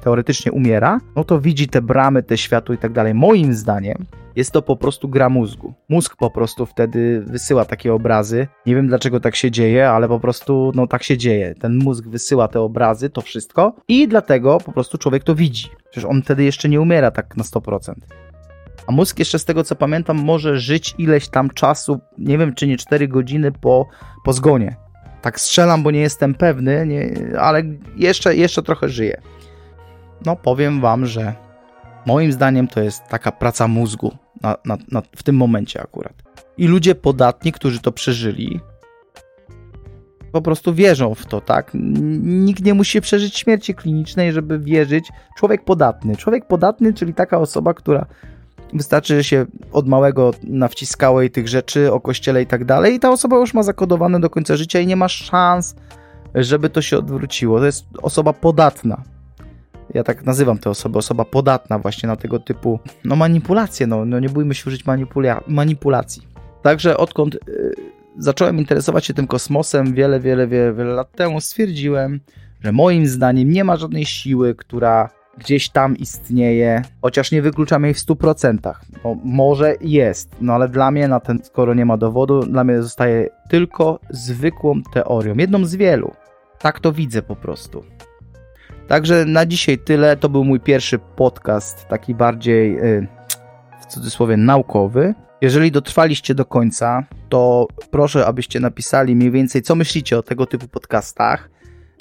teoretycznie 0.00 0.52
umiera, 0.52 1.00
no 1.16 1.24
to 1.24 1.40
widzi 1.40 1.68
te 1.68 1.82
bramy, 1.82 2.22
te 2.22 2.38
światło 2.38 2.74
i 2.74 2.78
tak 2.78 2.92
dalej. 2.92 3.14
Moim 3.14 3.54
zdaniem 3.54 4.06
jest 4.38 4.50
to 4.50 4.62
po 4.62 4.76
prostu 4.76 5.08
gra 5.08 5.28
mózgu. 5.28 5.74
Mózg 5.88 6.16
po 6.16 6.30
prostu 6.30 6.66
wtedy 6.66 7.20
wysyła 7.26 7.64
takie 7.64 7.94
obrazy. 7.94 8.46
Nie 8.66 8.74
wiem 8.74 8.86
dlaczego 8.86 9.20
tak 9.20 9.36
się 9.36 9.50
dzieje, 9.50 9.90
ale 9.90 10.08
po 10.08 10.20
prostu 10.20 10.72
no 10.74 10.86
tak 10.86 11.02
się 11.02 11.16
dzieje. 11.16 11.54
Ten 11.54 11.78
mózg 11.78 12.08
wysyła 12.08 12.48
te 12.48 12.60
obrazy, 12.60 13.10
to 13.10 13.20
wszystko 13.20 13.74
i 13.88 14.08
dlatego 14.08 14.58
po 14.58 14.72
prostu 14.72 14.98
człowiek 14.98 15.24
to 15.24 15.34
widzi. 15.34 15.68
Przecież 15.90 16.04
on 16.04 16.22
wtedy 16.22 16.44
jeszcze 16.44 16.68
nie 16.68 16.80
umiera 16.80 17.10
tak 17.10 17.36
na 17.36 17.44
100%. 17.44 17.92
A 18.86 18.92
mózg 18.92 19.18
jeszcze 19.18 19.38
z 19.38 19.44
tego 19.44 19.64
co 19.64 19.76
pamiętam 19.76 20.16
może 20.16 20.58
żyć 20.58 20.94
ileś 20.98 21.28
tam 21.28 21.50
czasu, 21.50 22.00
nie 22.18 22.38
wiem 22.38 22.54
czy 22.54 22.66
nie 22.66 22.76
4 22.76 23.08
godziny 23.08 23.52
po, 23.52 23.86
po 24.24 24.32
zgonie. 24.32 24.76
Tak 25.22 25.40
strzelam, 25.40 25.82
bo 25.82 25.90
nie 25.90 26.00
jestem 26.00 26.34
pewny, 26.34 26.86
nie, 26.86 27.14
ale 27.40 27.62
jeszcze, 27.96 28.36
jeszcze 28.36 28.62
trochę 28.62 28.88
żyje 28.88 29.20
no 30.26 30.36
powiem 30.36 30.80
wam, 30.80 31.06
że 31.06 31.34
moim 32.06 32.32
zdaniem 32.32 32.68
to 32.68 32.80
jest 32.80 33.04
taka 33.08 33.32
praca 33.32 33.68
mózgu 33.68 34.12
na, 34.42 34.56
na, 34.64 34.76
na, 34.90 35.02
w 35.16 35.22
tym 35.22 35.36
momencie 35.36 35.82
akurat. 35.82 36.22
I 36.58 36.66
ludzie 36.66 36.94
podatni, 36.94 37.52
którzy 37.52 37.80
to 37.80 37.92
przeżyli, 37.92 38.60
po 40.32 40.42
prostu 40.42 40.74
wierzą 40.74 41.14
w 41.14 41.26
to, 41.26 41.40
tak? 41.40 41.70
Nikt 42.22 42.64
nie 42.64 42.74
musi 42.74 43.00
przeżyć 43.00 43.36
śmierci 43.36 43.74
klinicznej, 43.74 44.32
żeby 44.32 44.58
wierzyć. 44.58 45.08
Człowiek 45.36 45.64
podatny. 45.64 46.16
Człowiek 46.16 46.46
podatny, 46.46 46.94
czyli 46.94 47.14
taka 47.14 47.38
osoba, 47.38 47.74
która 47.74 48.06
wystarczy, 48.72 49.16
że 49.16 49.24
się 49.24 49.46
od 49.72 49.88
małego 49.88 50.30
nawciskało 50.44 51.20
jej 51.20 51.30
tych 51.30 51.48
rzeczy 51.48 51.92
o 51.92 52.00
kościele 52.00 52.42
i 52.42 52.46
tak 52.46 52.64
dalej, 52.64 52.94
i 52.94 53.00
ta 53.00 53.10
osoba 53.10 53.36
już 53.36 53.54
ma 53.54 53.62
zakodowane 53.62 54.20
do 54.20 54.30
końca 54.30 54.56
życia 54.56 54.80
i 54.80 54.86
nie 54.86 54.96
ma 54.96 55.08
szans, 55.08 55.76
żeby 56.34 56.70
to 56.70 56.82
się 56.82 56.98
odwróciło. 56.98 57.58
To 57.58 57.66
jest 57.66 57.84
osoba 58.02 58.32
podatna 58.32 59.02
ja 59.94 60.04
tak 60.04 60.24
nazywam 60.24 60.58
tę 60.58 60.70
osobę, 60.70 60.98
osoba 60.98 61.24
podatna 61.24 61.78
właśnie 61.78 62.06
na 62.06 62.16
tego 62.16 62.38
typu 62.38 62.80
no 63.04 63.16
manipulacje, 63.16 63.86
no, 63.86 64.04
no 64.04 64.20
nie 64.20 64.28
bójmy 64.28 64.54
się 64.54 64.64
użyć 64.66 64.86
manipula 64.86 65.40
manipulacji. 65.46 66.22
Także 66.62 66.96
odkąd 66.96 67.34
y, 67.34 67.38
zacząłem 68.18 68.58
interesować 68.58 69.06
się 69.06 69.14
tym 69.14 69.26
kosmosem 69.26 69.94
wiele, 69.94 70.20
wiele, 70.20 70.46
wiele, 70.46 70.72
wiele 70.72 70.92
lat 70.92 71.12
temu, 71.12 71.40
stwierdziłem, 71.40 72.20
że 72.60 72.72
moim 72.72 73.06
zdaniem 73.06 73.50
nie 73.50 73.64
ma 73.64 73.76
żadnej 73.76 74.04
siły, 74.04 74.54
która 74.54 75.08
gdzieś 75.38 75.68
tam 75.68 75.96
istnieje, 75.96 76.82
chociaż 77.02 77.32
nie 77.32 77.42
wykluczam 77.42 77.84
jej 77.84 77.94
w 77.94 77.98
100%. 77.98 78.74
No, 79.04 79.16
może 79.24 79.74
jest, 79.80 80.36
no 80.40 80.54
ale 80.54 80.68
dla 80.68 80.90
mnie, 80.90 81.08
na 81.08 81.20
ten, 81.20 81.38
skoro 81.44 81.74
nie 81.74 81.84
ma 81.84 81.96
dowodu, 81.96 82.40
dla 82.40 82.64
mnie 82.64 82.82
zostaje 82.82 83.28
tylko 83.48 84.00
zwykłą 84.10 84.82
teorią, 84.92 85.34
jedną 85.36 85.64
z 85.64 85.74
wielu. 85.74 86.12
Tak 86.58 86.80
to 86.80 86.92
widzę 86.92 87.22
po 87.22 87.36
prostu. 87.36 87.84
Także 88.88 89.24
na 89.24 89.46
dzisiaj 89.46 89.78
tyle. 89.78 90.16
To 90.16 90.28
był 90.28 90.44
mój 90.44 90.60
pierwszy 90.60 90.98
podcast, 90.98 91.88
taki 91.88 92.14
bardziej 92.14 92.72
yy, 92.74 93.06
w 93.80 93.86
cudzysłowie 93.86 94.36
naukowy. 94.36 95.14
Jeżeli 95.40 95.70
dotrwaliście 95.70 96.34
do 96.34 96.44
końca, 96.44 97.04
to 97.28 97.66
proszę, 97.90 98.26
abyście 98.26 98.60
napisali 98.60 99.16
mniej 99.16 99.30
więcej, 99.30 99.62
co 99.62 99.74
myślicie 99.74 100.18
o 100.18 100.22
tego 100.22 100.46
typu 100.46 100.68
podcastach. 100.68 101.50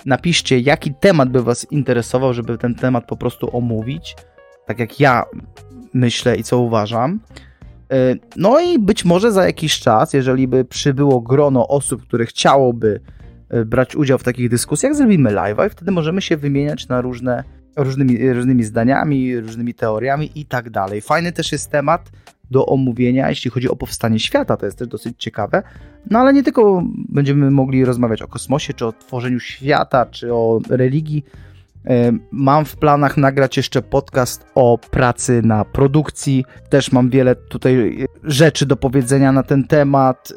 Napiszcie, 0.06 0.60
jaki 0.60 0.94
temat 0.94 1.30
by 1.30 1.44
Was 1.44 1.68
interesował, 1.72 2.34
żeby 2.34 2.58
ten 2.58 2.76
temat 2.76 3.06
po 3.06 3.18
prostu 3.18 3.58
omówić, 3.58 4.16
tak 4.66 4.80
jak 4.80 5.00
ja 5.00 5.24
myślę 5.94 6.36
i 6.36 6.44
co 6.44 6.60
uważam. 6.60 7.20
No 8.36 8.60
i 8.60 8.80
być 8.80 9.06
może 9.06 9.32
za 9.32 9.46
jakiś 9.46 9.80
czas, 9.80 10.14
jeżeli 10.14 10.48
by 10.48 10.66
przybyło 10.66 11.22
grono 11.22 11.68
osób, 11.68 12.02
które 12.02 12.26
chciałoby 12.26 13.00
brać 13.66 13.96
udział 13.96 14.18
w 14.18 14.24
takich 14.24 14.50
dyskusjach, 14.50 14.96
zrobimy 14.96 15.30
live'a 15.30 15.68
i 15.68 15.70
wtedy 15.70 15.92
możemy 15.92 16.22
się 16.22 16.38
wymieniać 16.38 16.88
na 16.88 17.02
różne, 17.02 17.44
różnymi, 17.78 18.34
różnymi 18.34 18.64
zdaniami, 18.64 19.40
różnymi 19.40 19.74
teoriami 19.74 20.32
i 20.36 20.46
tak 20.46 20.70
dalej. 20.70 21.02
Fajny 21.02 21.32
też 21.32 21.52
jest 21.52 21.72
temat 21.72 22.12
do 22.52 22.66
omówienia, 22.66 23.30
jeśli 23.30 23.52
chodzi 23.52 23.70
o 23.70 23.76
powstanie 23.76 24.20
świata, 24.20 24.58
to 24.58 24.66
jest 24.66 24.78
też 24.78 24.88
dosyć 24.88 25.16
ciekawe. 25.18 25.64
No 26.10 26.20
ale 26.20 26.34
nie 26.34 26.44
tylko 26.44 26.84
będziemy 27.10 27.52
mogli 27.52 27.86
rozmawiać 27.86 28.22
o 28.22 28.28
kosmosie, 28.28 28.74
czy 28.74 28.86
o 28.86 28.92
tworzeniu 28.92 29.40
świata, 29.40 30.06
czy 30.06 30.34
o 30.34 30.60
religii. 30.70 31.26
Mam 32.32 32.66
w 32.66 32.76
planach 32.76 33.18
nagrać 33.18 33.58
jeszcze 33.58 33.82
podcast 33.82 34.46
o 34.56 34.78
pracy 34.92 35.42
na 35.44 35.66
produkcji. 35.66 36.46
Też 36.70 36.92
mam 36.92 37.10
wiele 37.10 37.36
tutaj 37.36 38.06
rzeczy 38.24 38.66
do 38.66 38.76
powiedzenia 38.76 39.32
na 39.32 39.44
ten 39.44 39.64
temat, 39.64 40.34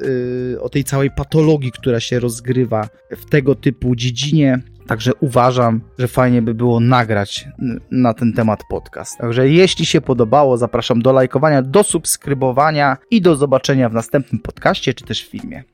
o 0.61 0.69
tej 0.69 0.85
całej 0.85 1.11
patologii, 1.11 1.73
która 1.73 2.01
się 2.01 2.21
rozgrywa 2.21 2.89
w 3.11 3.31
tego 3.31 3.55
typu 3.55 3.97
dziedzinie. 3.97 4.63
Także 4.87 5.13
uważam, 5.21 5.81
że 5.99 6.09
fajnie 6.09 6.43
by 6.43 6.55
było 6.55 6.81
nagrać 6.81 7.49
na 7.91 8.15
ten 8.15 8.33
temat 8.33 8.61
podcast. 8.71 9.19
Także 9.19 9.49
jeśli 9.49 9.87
się 9.87 10.01
podobało, 10.01 10.57
zapraszam 10.57 11.03
do 11.03 11.13
lajkowania, 11.13 11.63
do 11.63 11.83
subskrybowania 11.83 12.97
i 13.11 13.21
do 13.21 13.37
zobaczenia 13.37 13.89
w 13.89 13.95
następnym 13.95 14.41
podcaście 14.41 14.95
czy 14.95 15.05
też 15.05 15.29
filmie. 15.29 15.65